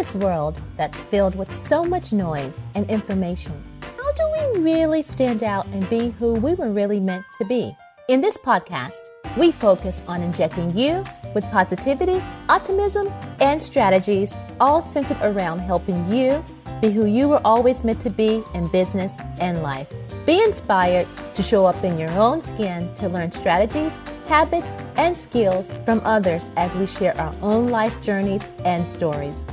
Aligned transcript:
this 0.00 0.14
world 0.14 0.58
that's 0.78 1.02
filled 1.02 1.34
with 1.34 1.54
so 1.54 1.84
much 1.84 2.10
noise 2.10 2.58
and 2.74 2.88
information, 2.90 3.52
how 3.82 4.10
do 4.12 4.54
we 4.54 4.62
really 4.62 5.02
stand 5.02 5.42
out 5.42 5.66
and 5.74 5.86
be 5.90 6.08
who 6.12 6.32
we 6.32 6.54
were 6.54 6.70
really 6.70 6.98
meant 6.98 7.22
to 7.36 7.44
be? 7.44 7.76
In 8.08 8.22
this 8.22 8.38
podcast, 8.38 8.96
we 9.36 9.52
focus 9.52 10.00
on 10.08 10.22
injecting 10.22 10.74
you 10.74 11.04
with 11.34 11.44
positivity, 11.50 12.22
optimism, 12.48 13.12
and 13.42 13.60
strategies, 13.60 14.32
all 14.58 14.80
centered 14.80 15.18
around 15.20 15.58
helping 15.58 16.10
you 16.10 16.42
be 16.80 16.88
who 16.88 17.04
you 17.04 17.28
were 17.28 17.42
always 17.44 17.84
meant 17.84 18.00
to 18.00 18.08
be 18.08 18.42
in 18.54 18.68
business 18.68 19.12
and 19.38 19.62
life. 19.62 19.92
Be 20.24 20.42
inspired 20.42 21.06
to 21.34 21.42
show 21.42 21.66
up 21.66 21.84
in 21.84 21.98
your 21.98 22.12
own 22.12 22.40
skin 22.40 22.90
to 22.94 23.10
learn 23.10 23.32
strategies, 23.32 23.92
habits, 24.28 24.78
and 24.96 25.14
skills 25.14 25.70
from 25.84 26.00
others 26.06 26.48
as 26.56 26.74
we 26.76 26.86
share 26.86 27.14
our 27.20 27.34
own 27.42 27.68
life 27.68 28.00
journeys 28.02 28.48
and 28.64 28.88
stories. 28.88 29.44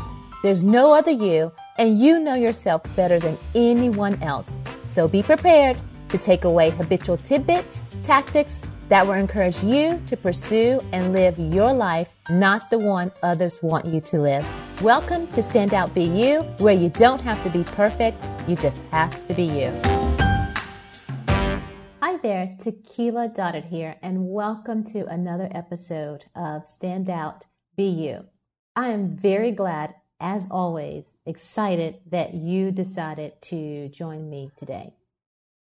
There's 0.47 0.63
no 0.63 0.93
other 0.93 1.11
you, 1.11 1.51
and 1.77 1.99
you 1.99 2.21
know 2.21 2.35
yourself 2.35 2.81
better 2.95 3.19
than 3.19 3.37
anyone 3.53 4.23
else. 4.23 4.55
So 4.91 5.05
be 5.05 5.21
prepared 5.21 5.77
to 6.07 6.17
take 6.17 6.45
away 6.45 6.69
habitual 6.69 7.17
tidbits, 7.17 7.81
tactics 8.01 8.63
that 8.87 9.05
will 9.05 9.15
encourage 9.15 9.61
you 9.61 10.01
to 10.07 10.15
pursue 10.15 10.81
and 10.93 11.11
live 11.11 11.37
your 11.37 11.73
life, 11.73 12.15
not 12.29 12.69
the 12.69 12.79
one 12.79 13.11
others 13.23 13.59
want 13.61 13.87
you 13.87 13.99
to 13.99 14.21
live. 14.21 14.47
Welcome 14.81 15.27
to 15.33 15.43
Stand 15.43 15.73
Out 15.73 15.93
Be 15.93 16.05
You, 16.05 16.43
where 16.59 16.73
you 16.73 16.87
don't 16.91 17.19
have 17.19 17.43
to 17.43 17.49
be 17.49 17.65
perfect, 17.65 18.23
you 18.47 18.55
just 18.55 18.81
have 18.91 19.27
to 19.27 19.33
be 19.33 19.43
you. 19.43 19.69
Hi 22.01 22.15
there, 22.23 22.55
Tequila 22.57 23.27
Doddard 23.27 23.65
here, 23.65 23.97
and 24.01 24.29
welcome 24.29 24.85
to 24.85 25.05
another 25.07 25.49
episode 25.51 26.23
of 26.33 26.69
Stand 26.69 27.09
Out 27.09 27.43
Be 27.75 27.89
You. 27.89 28.27
I 28.77 28.89
am 28.89 29.17
very 29.17 29.51
glad 29.51 29.95
as 30.19 30.47
always, 30.49 31.17
excited 31.25 31.95
that 32.09 32.33
you 32.33 32.71
decided 32.71 33.41
to 33.43 33.89
join 33.89 34.29
me 34.29 34.51
today. 34.55 34.93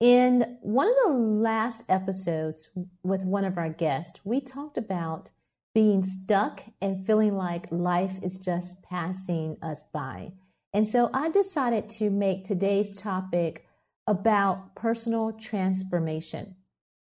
In 0.00 0.58
one 0.62 0.88
of 0.88 0.94
the 1.04 1.12
last 1.12 1.84
episodes 1.88 2.70
with 3.02 3.24
one 3.24 3.44
of 3.44 3.58
our 3.58 3.68
guests, 3.68 4.20
we 4.24 4.40
talked 4.40 4.78
about 4.78 5.30
being 5.74 6.04
stuck 6.04 6.62
and 6.80 7.04
feeling 7.04 7.36
like 7.36 7.66
life 7.70 8.18
is 8.22 8.38
just 8.38 8.82
passing 8.82 9.56
us 9.60 9.86
by. 9.92 10.32
And 10.72 10.86
so 10.86 11.10
I 11.12 11.30
decided 11.30 11.88
to 11.90 12.10
make 12.10 12.44
today's 12.44 12.96
topic 12.96 13.66
about 14.06 14.74
personal 14.74 15.32
transformation. 15.32 16.56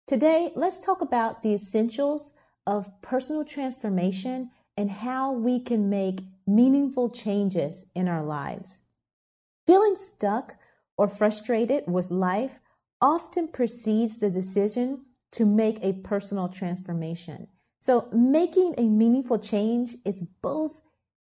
Today, 0.08 0.52
let's 0.56 0.84
talk 0.84 1.02
about 1.02 1.44
the 1.44 1.54
essentials 1.54 2.36
of 2.68 2.92
personal 3.02 3.46
transformation 3.46 4.52
and 4.76 4.92
how 4.92 5.32
we 5.32 5.60
can 5.60 5.90
make 5.90 6.22
meaningful 6.48 7.10
changes 7.10 7.86
in 7.96 8.08
our 8.08 8.24
lives. 8.24 8.80
Feeling 9.68 9.96
stuck 9.96 10.56
or 10.98 11.08
frustrated 11.08 11.84
with 11.88 12.12
life 12.12 12.60
often 13.02 13.48
precedes 13.48 14.18
the 14.18 14.30
decision 14.30 15.06
to 15.32 15.46
make 15.46 15.80
a 15.82 15.94
personal 15.94 16.50
transformation. 16.50 17.48
So, 17.80 18.08
making 18.12 18.76
a 18.78 18.84
meaningful 18.84 19.40
change 19.40 19.96
is 20.06 20.24
both 20.42 20.82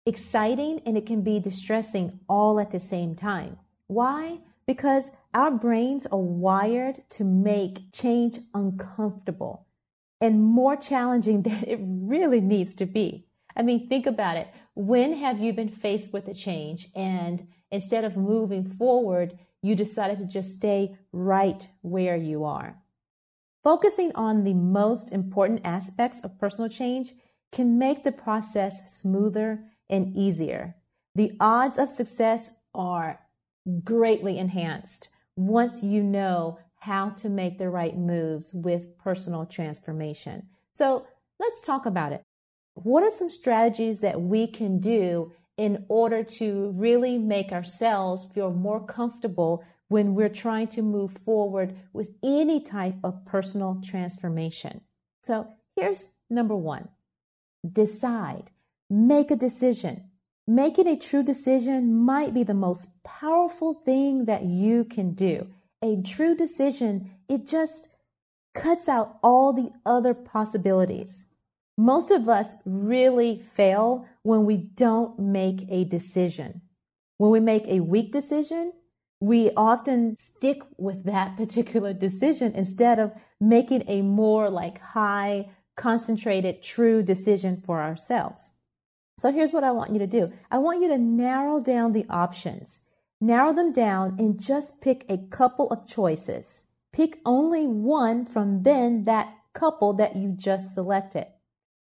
exciting 0.04 0.82
and 0.84 0.98
it 0.98 1.06
can 1.06 1.22
be 1.22 1.40
distressing 1.40 2.20
all 2.28 2.60
at 2.60 2.70
the 2.70 2.80
same 2.80 3.14
time. 3.14 3.58
Why? 3.86 4.40
Because 4.66 5.12
our 5.32 5.50
brains 5.50 6.06
are 6.06 6.18
wired 6.18 7.00
to 7.10 7.24
make 7.24 7.92
change 7.92 8.38
uncomfortable 8.54 9.66
and 10.20 10.42
more 10.42 10.76
challenging 10.76 11.42
than 11.46 11.64
it 11.66 11.78
really 11.82 12.40
needs 12.40 12.74
to 12.74 12.86
be. 12.86 13.26
I 13.56 13.62
mean, 13.62 13.88
think 13.88 14.06
about 14.06 14.36
it. 14.36 14.48
When 14.74 15.14
have 15.14 15.38
you 15.38 15.52
been 15.52 15.68
faced 15.68 16.12
with 16.12 16.28
a 16.28 16.34
change 16.34 16.88
and 16.94 17.46
instead 17.70 18.04
of 18.04 18.16
moving 18.16 18.64
forward, 18.64 19.38
you 19.62 19.74
decided 19.74 20.18
to 20.18 20.24
just 20.24 20.52
stay 20.56 20.96
right 21.12 21.68
where 21.82 22.16
you 22.16 22.44
are? 22.44 22.76
Focusing 23.62 24.12
on 24.14 24.44
the 24.44 24.54
most 24.54 25.12
important 25.12 25.60
aspects 25.64 26.20
of 26.20 26.38
personal 26.38 26.68
change 26.68 27.12
can 27.52 27.78
make 27.78 28.02
the 28.02 28.12
process 28.12 29.00
smoother 29.00 29.64
and 29.90 30.16
easier. 30.16 30.74
The 31.14 31.32
odds 31.38 31.76
of 31.76 31.90
success 31.90 32.50
are 32.74 33.20
greatly 33.84 34.38
enhanced 34.38 35.10
once 35.36 35.82
you 35.82 36.02
know 36.02 36.58
how 36.80 37.10
to 37.10 37.28
make 37.28 37.58
the 37.58 37.68
right 37.68 37.96
moves 37.96 38.52
with 38.54 38.98
personal 38.98 39.44
transformation. 39.44 40.48
So 40.72 41.06
let's 41.38 41.64
talk 41.64 41.84
about 41.86 42.12
it 42.12 42.22
what 42.74 43.02
are 43.02 43.10
some 43.10 43.30
strategies 43.30 44.00
that 44.00 44.20
we 44.20 44.46
can 44.46 44.78
do 44.78 45.32
in 45.56 45.84
order 45.88 46.22
to 46.24 46.72
really 46.74 47.18
make 47.18 47.52
ourselves 47.52 48.26
feel 48.34 48.52
more 48.52 48.84
comfortable 48.84 49.64
when 49.88 50.14
we're 50.14 50.28
trying 50.28 50.68
to 50.68 50.82
move 50.82 51.12
forward 51.12 51.76
with 51.92 52.08
any 52.22 52.60
type 52.60 52.96
of 53.04 53.24
personal 53.26 53.80
transformation? 53.84 54.80
So 55.22 55.48
here's 55.76 56.06
number 56.30 56.56
one 56.56 56.88
decide, 57.70 58.50
make 58.90 59.30
a 59.30 59.36
decision. 59.36 60.08
Making 60.44 60.88
a 60.88 60.96
true 60.96 61.22
decision 61.22 61.94
might 61.94 62.34
be 62.34 62.42
the 62.42 62.52
most 62.52 62.88
powerful 63.04 63.74
thing 63.74 64.24
that 64.24 64.42
you 64.42 64.84
can 64.84 65.14
do. 65.14 65.46
A 65.80 66.02
true 66.02 66.34
decision, 66.34 67.12
it 67.28 67.46
just 67.46 67.90
cuts 68.52 68.88
out 68.88 69.18
all 69.22 69.52
the 69.52 69.70
other 69.86 70.14
possibilities. 70.14 71.26
Most 71.78 72.10
of 72.10 72.28
us 72.28 72.56
really 72.66 73.38
fail 73.38 74.06
when 74.22 74.44
we 74.44 74.56
don't 74.56 75.18
make 75.18 75.64
a 75.70 75.84
decision. 75.84 76.60
When 77.16 77.30
we 77.30 77.40
make 77.40 77.66
a 77.66 77.80
weak 77.80 78.12
decision, 78.12 78.72
we 79.20 79.50
often 79.56 80.16
stick 80.18 80.62
with 80.76 81.04
that 81.04 81.36
particular 81.38 81.94
decision 81.94 82.52
instead 82.54 82.98
of 82.98 83.12
making 83.40 83.84
a 83.88 84.02
more 84.02 84.50
like 84.50 84.80
high, 84.80 85.48
concentrated, 85.76 86.62
true 86.62 87.02
decision 87.02 87.62
for 87.64 87.80
ourselves. 87.80 88.52
So 89.18 89.32
here's 89.32 89.52
what 89.52 89.64
I 89.64 89.70
want 89.70 89.92
you 89.92 89.98
to 89.98 90.06
do. 90.06 90.32
I 90.50 90.58
want 90.58 90.82
you 90.82 90.88
to 90.88 90.98
narrow 90.98 91.60
down 91.60 91.92
the 91.92 92.06
options. 92.10 92.82
Narrow 93.20 93.52
them 93.52 93.72
down 93.72 94.16
and 94.18 94.40
just 94.40 94.80
pick 94.80 95.06
a 95.08 95.16
couple 95.16 95.68
of 95.70 95.86
choices. 95.86 96.66
Pick 96.92 97.18
only 97.24 97.66
one 97.66 98.26
from 98.26 98.64
then 98.64 99.04
that 99.04 99.32
couple 99.54 99.92
that 99.94 100.16
you 100.16 100.34
just 100.36 100.74
selected 100.74 101.26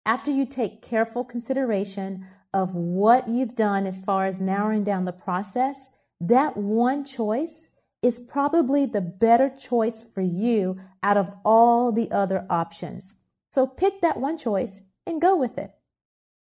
after 0.07 0.31
you 0.31 0.47
take 0.47 0.83
careful 0.83 1.25
consideration 1.25 2.27
of 2.53 2.75
what 2.75 3.29
you've 3.29 3.57
done 3.57 3.87
as 3.87 4.03
far 4.03 4.27
as 4.27 4.41
narrowing 4.41 4.85
down 4.85 5.05
the 5.05 5.13
process, 5.13 5.91
that 6.21 6.57
one 6.57 7.05
choice 7.05 7.71
is 8.03 8.19
probably 8.19 8.87
the 8.87 9.01
better 9.01 9.49
choice 9.49 10.03
for 10.03 10.21
you 10.21 10.79
out 11.03 11.17
of 11.17 11.33
all 11.45 11.91
the 11.91 12.11
other 12.11 12.47
options. 12.51 13.17
So 13.51 13.67
pick 13.67 14.03
that 14.03 14.19
one 14.19 14.37
choice 14.37 14.83
and 15.07 15.21
go 15.21 15.37
with 15.37 15.59
it. 15.59 15.73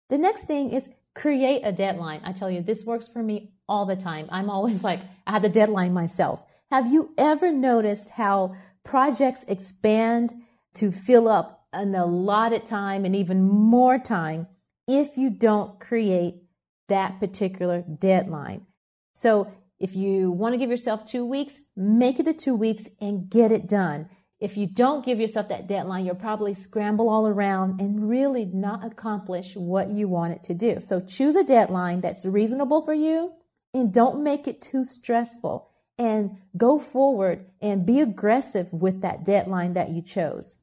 The 0.09 0.19
next 0.19 0.45
thing 0.45 0.71
is 0.71 0.91
create 1.15 1.62
a 1.62 1.73
deadline. 1.73 2.21
I 2.25 2.33
tell 2.33 2.51
you, 2.51 2.62
this 2.62 2.85
works 2.85 3.09
for 3.09 3.23
me 3.23 3.53
all 3.69 3.87
the 3.87 3.97
time. 3.97 4.27
I'm 4.31 4.51
always 4.51 4.85
like, 4.91 5.01
I 5.27 5.33
have 5.33 5.43
the 5.43 5.49
deadline 5.49 5.95
myself. 5.95 6.43
Have 6.71 6.93
you 6.93 7.15
ever 7.17 7.53
noticed 7.53 8.11
how 8.11 8.56
projects 8.85 9.45
expand 9.49 10.35
to 10.75 10.93
fill 10.93 11.29
up 11.29 11.66
an 11.76 11.94
allotted 11.94 12.66
time 12.66 13.04
and 13.04 13.14
even 13.14 13.42
more 13.42 13.98
time 13.98 14.47
if 14.88 15.16
you 15.16 15.31
don't 15.31 15.81
create 15.81 16.42
that 16.88 17.19
particular 17.19 17.82
deadline. 17.82 18.66
So 19.14 19.50
if 19.78 19.94
you 19.94 20.31
want 20.31 20.54
to 20.54 20.59
give 20.59 20.70
yourself 20.70 21.04
two 21.04 21.25
weeks, 21.25 21.60
make 21.76 22.19
it 22.19 22.25
the 22.25 22.34
two 22.34 22.54
weeks 22.54 22.88
and 23.00 23.28
get 23.28 23.53
it 23.53 23.69
done. 23.69 24.09
If 24.38 24.56
you 24.56 24.66
don't 24.66 25.04
give 25.04 25.19
yourself 25.19 25.48
that 25.48 25.66
deadline, 25.66 26.04
you'll 26.04 26.14
probably 26.14 26.54
scramble 26.54 27.09
all 27.09 27.26
around 27.26 27.81
and 27.81 28.08
really 28.08 28.44
not 28.44 28.84
accomplish 28.84 29.56
what 29.56 29.90
you 29.90 30.08
want 30.08 30.34
it 30.34 30.43
to 30.44 30.55
do. 30.55 30.81
So 30.82 31.00
choose 31.00 31.37
a 31.37 31.44
deadline 31.44 32.00
that's 32.00 32.26
reasonable 32.26 32.82
for 32.82 32.94
you 32.94 33.32
and 33.72 33.93
don't 33.93 34.22
make 34.22 34.46
it 34.46 34.61
too 34.61 34.84
stressful 34.84 35.70
and 35.99 36.38
go 36.56 36.79
forward 36.79 37.46
and 37.61 37.87
be 37.87 38.00
aggressive 38.00 38.72
with 38.72 39.00
that 39.00 39.25
deadline 39.25 39.72
that 39.72 39.90
you 39.90 40.02
chose. 40.02 40.58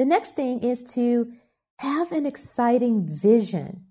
The 0.00 0.06
next 0.06 0.34
thing 0.34 0.60
is 0.60 0.82
to 0.94 1.30
have 1.80 2.10
an 2.10 2.24
exciting 2.24 3.06
vision. 3.06 3.84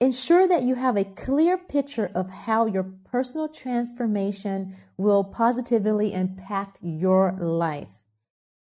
Ensure 0.00 0.48
that 0.48 0.64
you 0.64 0.74
have 0.74 0.96
a 0.96 1.04
clear 1.04 1.56
picture 1.56 2.10
of 2.12 2.28
how 2.28 2.66
your 2.66 2.82
personal 3.04 3.48
transformation 3.48 4.74
will 4.96 5.22
positively 5.22 6.12
impact 6.12 6.78
your 6.82 7.36
life. 7.38 8.02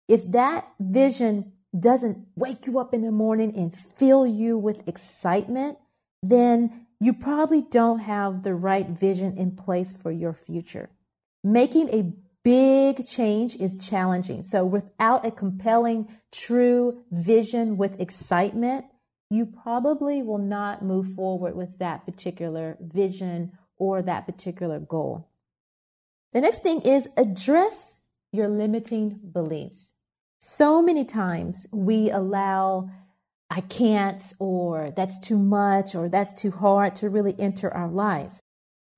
If 0.07 0.31
that 0.33 0.67
vision 0.79 1.53
doesn't 1.75 2.27
wake 2.35 2.67
you 2.67 2.77
up 2.77 2.93
in 2.93 3.01
the 3.01 3.11
morning 3.11 3.55
and 3.55 3.75
fill 3.75 4.27
you 4.27 4.55
with 4.55 4.87
excitement, 4.87 5.79
then 6.21 6.85
you 6.99 7.13
probably 7.13 7.63
don't 7.63 8.01
have 8.01 8.43
the 8.43 8.53
right 8.53 8.89
vision 8.89 9.39
in 9.39 9.55
place 9.55 9.91
for 9.91 10.11
your 10.11 10.33
future. 10.33 10.91
Making 11.43 11.89
a 11.89 12.13
Big 12.45 13.07
change 13.07 13.55
is 13.55 13.75
challenging. 13.75 14.43
So 14.43 14.63
without 14.63 15.25
a 15.25 15.31
compelling, 15.31 16.07
true 16.31 17.03
vision 17.11 17.75
with 17.75 17.99
excitement, 17.99 18.85
you 19.31 19.47
probably 19.47 20.21
will 20.21 20.37
not 20.37 20.85
move 20.85 21.15
forward 21.15 21.55
with 21.55 21.79
that 21.79 22.05
particular 22.05 22.77
vision 22.79 23.53
or 23.77 24.03
that 24.03 24.27
particular 24.27 24.79
goal. 24.79 25.27
The 26.33 26.41
next 26.41 26.61
thing 26.61 26.81
is 26.81 27.09
address 27.17 28.01
your 28.31 28.47
limiting 28.47 29.19
beliefs. 29.31 29.89
So 30.39 30.83
many 30.83 31.03
times 31.03 31.65
we 31.73 32.11
allow 32.11 32.91
I 33.49 33.61
can't, 33.61 34.21
or 34.39 34.91
that's 34.95 35.19
too 35.19 35.37
much, 35.37 35.95
or 35.95 36.09
that's 36.09 36.33
too 36.33 36.51
hard 36.51 36.95
to 36.95 37.09
really 37.09 37.35
enter 37.39 37.73
our 37.73 37.87
lives. 37.87 38.41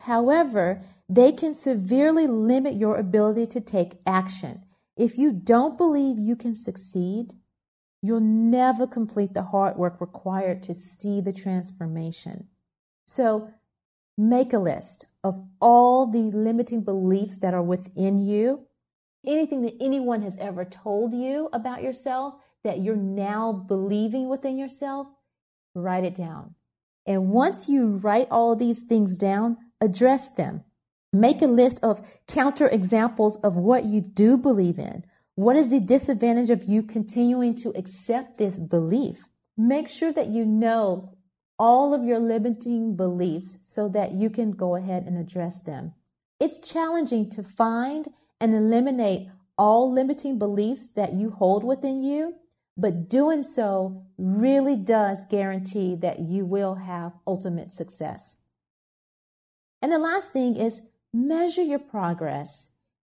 However, 0.02 0.82
they 1.10 1.32
can 1.32 1.54
severely 1.54 2.28
limit 2.28 2.76
your 2.76 2.96
ability 2.96 3.48
to 3.48 3.62
take 3.62 4.00
action. 4.06 4.64
If 4.96 5.18
you 5.18 5.32
don't 5.32 5.78
believe 5.78 6.18
you 6.18 6.36
can 6.36 6.56
succeed, 6.56 7.34
you'll 8.02 8.20
never 8.20 8.88
complete 8.88 9.34
the 9.34 9.44
hard 9.44 9.78
work 9.78 10.00
required 10.00 10.64
to 10.64 10.76
see 10.76 11.22
the 11.22 11.34
transformation. 11.34 12.48
So 13.06 13.50
make 14.18 14.54
a 14.54 14.60
list 14.60 15.06
of 15.24 15.46
all 15.60 16.08
the 16.08 16.32
limiting 16.32 16.82
beliefs 16.82 17.38
that 17.40 17.54
are 17.54 17.64
within 17.64 18.18
you, 18.18 18.68
anything 19.26 19.62
that 19.64 19.76
anyone 19.80 20.22
has 20.22 20.38
ever 20.40 20.66
told 20.66 21.14
you 21.14 21.50
about 21.54 21.84
yourself 21.84 22.36
that 22.64 22.80
you're 22.80 22.96
now 22.96 23.52
believing 23.52 24.30
within 24.30 24.58
yourself, 24.58 25.08
write 25.76 26.04
it 26.04 26.16
down. 26.16 26.56
And 27.06 27.30
once 27.30 27.70
you 27.70 27.88
write 27.88 28.28
all 28.30 28.56
these 28.56 28.82
things 28.82 29.16
down, 29.16 29.58
address 29.82 30.30
them. 30.30 30.64
Make 31.14 31.42
a 31.42 31.48
list 31.48 31.80
of 31.84 32.06
counter 32.28 32.68
examples 32.68 33.38
of 33.38 33.56
what 33.56 33.86
you 33.86 34.02
do 34.02 34.38
believe 34.38 34.78
in. 34.78 35.06
What 35.36 35.56
is 35.56 35.70
the 35.70 35.80
disadvantage 35.80 36.50
of 36.50 36.64
you 36.64 36.84
continuing 36.84 37.56
to 37.58 37.70
accept 37.76 38.38
this 38.38 38.60
belief? 38.60 39.30
Make 39.56 39.88
sure 39.88 40.12
that 40.12 40.28
you 40.28 40.46
know 40.46 41.18
all 41.60 41.94
of 41.94 42.04
your 42.04 42.20
limiting 42.20 42.96
beliefs 42.96 43.60
so 43.66 43.88
that 43.90 44.12
you 44.12 44.30
can 44.30 44.52
go 44.52 44.76
ahead 44.76 45.06
and 45.06 45.18
address 45.18 45.62
them. 45.62 45.94
It's 46.40 46.60
challenging 46.60 47.30
to 47.32 47.44
find 47.44 48.08
and 48.40 48.54
eliminate 48.54 49.30
all 49.58 49.92
limiting 49.92 50.38
beliefs 50.38 50.88
that 50.88 51.14
you 51.14 51.32
hold 51.32 51.64
within 51.64 52.04
you, 52.04 52.36
but 52.76 53.10
doing 53.10 53.44
so 53.44 54.06
really 54.18 54.76
does 54.76 55.26
guarantee 55.26 55.96
that 55.96 56.20
you 56.20 56.46
will 56.46 56.76
have 56.76 57.14
ultimate 57.26 57.74
success. 57.74 58.38
And 59.82 59.92
the 59.92 60.00
last 60.00 60.32
thing 60.32 60.56
is 60.56 60.82
measure 61.14 61.62
your 61.62 61.80
progress. 61.80 62.72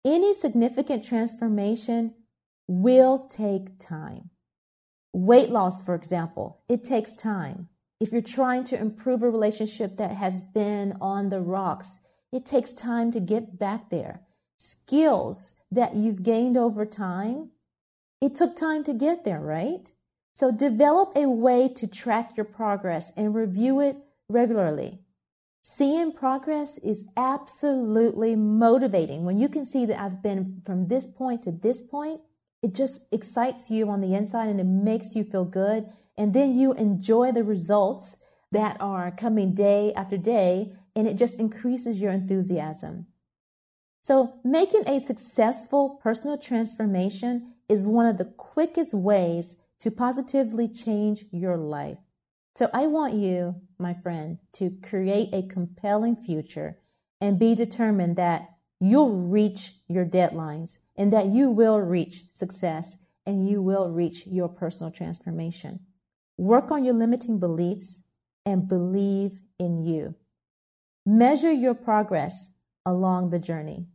Any 0.06 0.34
significant 0.34 1.04
transformation 1.04 2.14
will 2.68 3.20
take 3.20 3.78
time. 3.80 4.30
Weight 5.14 5.50
loss, 5.50 5.84
for 5.84 5.94
example, 5.94 6.62
it 6.70 6.84
takes 6.84 7.16
time. 7.16 7.68
If 8.00 8.12
you're 8.12 8.22
trying 8.22 8.64
to 8.66 8.80
improve 8.80 9.22
a 9.22 9.30
relationship 9.30 9.98
that 9.98 10.14
has 10.14 10.44
been 10.44 10.98
on 11.02 11.30
the 11.30 11.42
rocks, 11.42 12.00
it 12.32 12.46
takes 12.46 12.74
time 12.74 13.12
to 13.12 13.20
get 13.20 13.60
back 13.60 13.90
there. 13.90 14.22
Skills 14.58 15.56
that 15.72 15.96
you've 15.96 16.24
gained 16.24 16.58
over 16.58 16.86
time, 16.86 17.50
it 18.22 18.36
took 18.36 18.56
time 18.56 18.84
to 18.86 18.94
get 18.94 19.24
there, 19.24 19.40
right? 19.40 19.92
So 20.34 20.52
develop 20.52 21.12
a 21.16 21.28
way 21.30 21.68
to 21.76 21.88
track 21.88 22.38
your 22.38 22.46
progress 22.46 23.12
and 23.18 23.36
review 23.36 23.80
it 23.80 23.98
regularly. 24.30 25.00
Seeing 25.64 26.12
progress 26.12 26.78
is 26.80 27.06
absolutely 27.16 28.36
motivating. 28.36 29.26
When 29.26 29.38
you 29.38 29.48
can 29.48 29.66
see 29.66 29.86
that 29.86 30.02
I've 30.02 30.24
been 30.24 30.62
from 30.66 30.88
this 30.88 31.06
point 31.06 31.44
to 31.44 31.52
this 31.52 31.82
point, 31.82 32.22
it 32.64 32.74
just 32.74 33.04
excites 33.12 33.70
you 33.70 33.90
on 33.90 34.02
the 34.02 34.16
inside 34.16 34.50
and 34.50 34.60
it 34.60 34.66
makes 34.66 35.16
you 35.16 35.24
feel 35.24 35.46
good. 35.46 35.86
And 36.18 36.34
then 36.34 36.56
you 36.56 36.74
enjoy 36.74 37.32
the 37.32 37.44
results 37.44 38.18
that 38.52 38.78
are 38.80 39.12
coming 39.12 39.54
day 39.54 39.94
after 39.94 40.18
day, 40.18 40.74
and 40.96 41.08
it 41.08 41.16
just 41.16 41.40
increases 41.40 42.02
your 42.02 42.12
enthusiasm. 42.12 43.08
So, 44.02 44.34
making 44.44 44.84
a 44.88 45.00
successful 45.00 46.00
personal 46.04 46.38
transformation 46.38 47.54
is 47.70 47.86
one 47.86 48.08
of 48.08 48.18
the 48.18 48.26
quickest 48.26 48.94
ways 48.94 49.56
to 49.80 49.90
positively 49.92 50.68
change 50.68 51.26
your 51.32 51.56
life. 51.56 51.98
So 52.54 52.70
I 52.74 52.88
want 52.88 53.14
you, 53.14 53.56
my 53.80 53.94
friend, 53.94 54.40
to 54.54 54.72
create 54.84 55.34
a 55.34 55.48
compelling 55.48 56.16
future 56.16 56.78
and 57.22 57.40
be 57.40 57.56
determined 57.56 58.18
that 58.18 58.50
you'll 58.80 59.16
reach 59.16 59.76
your 59.88 60.06
deadlines 60.06 60.80
and 60.96 61.14
that 61.14 61.28
you 61.28 61.50
will 61.50 61.80
reach 61.80 62.24
success 62.32 62.98
and 63.26 63.48
you 63.48 63.62
will 63.62 63.90
reach 63.90 64.28
your 64.28 64.50
personal 64.50 64.92
transformation. 64.92 65.80
Work 66.38 66.72
on 66.72 66.84
your 66.84 66.96
limiting 66.96 67.40
beliefs 67.40 68.02
and 68.46 68.68
believe 68.68 69.40
in 69.60 69.84
you. 69.84 70.16
Measure 71.06 71.52
your 71.52 71.76
progress 71.76 72.50
along 72.86 73.30
the 73.30 73.40
journey. 73.40 73.88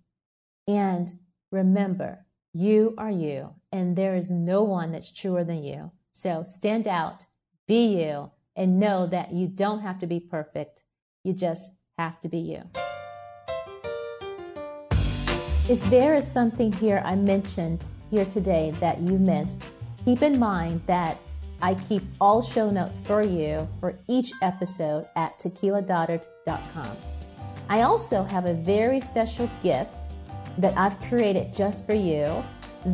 And 0.67 1.19
remember, 1.51 2.27
you 2.53 2.95
are 2.97 3.11
you, 3.11 3.51
and 3.71 3.97
there 3.97 4.17
is 4.17 4.31
no 4.31 4.63
one 4.63 4.93
that's 4.93 5.13
truer 5.13 5.45
than 5.45 5.63
you. 5.63 5.91
So 6.13 6.45
stand 6.47 6.89
out, 6.89 7.27
be 7.67 8.01
you, 8.01 8.31
and 8.57 8.81
know 8.81 9.07
that 9.07 9.33
you 9.33 9.47
don't 9.47 9.81
have 9.81 9.99
to 10.01 10.07
be 10.07 10.21
perfect. 10.21 10.81
You 11.25 11.33
just 11.33 11.71
have 11.99 12.21
to 12.21 12.29
be 12.29 12.39
you. 12.39 12.63
If 15.69 15.83
there 15.91 16.15
is 16.15 16.31
something 16.31 16.73
here 16.73 17.03
I 17.05 17.17
mentioned 17.17 17.85
here 18.11 18.25
today 18.25 18.73
that 18.81 19.01
you 19.01 19.19
missed, 19.19 19.63
keep 20.05 20.23
in 20.23 20.39
mind 20.39 20.81
that 20.87 21.19
I 21.61 21.75
keep 21.75 22.03
all 22.21 22.43
show 22.43 22.71
notes 22.71 23.01
for 23.01 23.23
you 23.23 23.69
for 23.81 23.99
each 24.09 24.31
episode 24.43 25.09
at 25.17 25.39
tequiladoddard.com. 25.39 26.97
I 27.69 27.83
also 27.83 28.23
have 28.23 28.45
a 28.45 28.55
very 28.55 29.01
special 29.01 29.51
gift 29.63 29.91
that 30.59 30.77
I've 30.77 31.01
created 31.01 31.53
just 31.53 31.85
for 31.87 31.95
you 31.95 32.45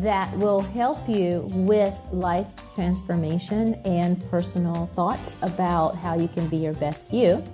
that 0.01 0.37
will 0.39 0.61
help 0.61 1.09
you 1.09 1.47
with 1.51 1.95
life 2.13 2.47
transformation 2.75 3.75
and 3.85 4.29
personal 4.31 4.87
thoughts 4.95 5.37
about 5.43 5.97
how 5.97 6.17
you 6.17 6.29
can 6.29 6.49
be 6.49 6.57
your 6.57 6.73
best 6.75 7.13
you. 7.13 7.45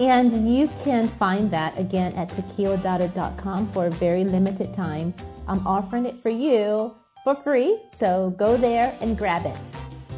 And 0.00 0.48
you 0.50 0.68
can 0.84 1.08
find 1.08 1.50
that 1.50 1.76
again 1.78 2.12
at 2.14 2.28
tequiladoddard.com 2.30 3.72
for 3.72 3.86
a 3.86 3.90
very 3.90 4.24
limited 4.24 4.72
time. 4.72 5.12
I'm 5.46 5.66
offering 5.66 6.06
it 6.06 6.22
for 6.22 6.30
you 6.30 6.94
for 7.24 7.34
free, 7.34 7.80
so 7.92 8.30
go 8.38 8.56
there 8.56 8.96
and 9.00 9.18
grab 9.18 9.44
it. 9.44 9.58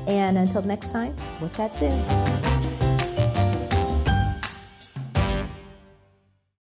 And 0.06 0.38
until 0.38 0.62
next 0.62 0.91
time, 0.91 1.17
we'll 1.41 1.50
chat 1.50 1.75
soon. 1.76 2.19